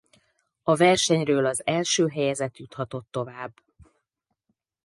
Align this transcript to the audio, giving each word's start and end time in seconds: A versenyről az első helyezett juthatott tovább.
A 0.63 0.75
versenyről 0.75 1.45
az 1.45 1.61
első 1.65 2.07
helyezett 2.07 2.57
juthatott 2.57 3.07
tovább. 3.11 3.53